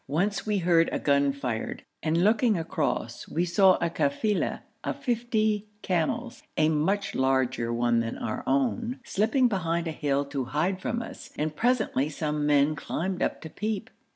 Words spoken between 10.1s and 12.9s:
to hide from us, and presently some men